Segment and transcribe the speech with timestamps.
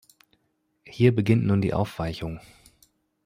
[0.87, 2.39] Hier beginnt nun die Aufweichung.